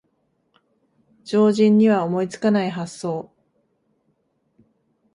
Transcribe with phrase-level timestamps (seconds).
[1.23, 3.31] 常人には思いつかない発想